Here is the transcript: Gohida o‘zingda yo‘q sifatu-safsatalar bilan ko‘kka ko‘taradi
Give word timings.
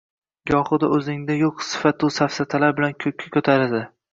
Gohida 0.51 0.87
o‘zingda 0.95 1.35
yo‘q 1.41 1.61
sifatu-safsatalar 1.73 2.77
bilan 2.81 2.99
ko‘kka 3.05 3.33
ko‘taradi 3.37 3.85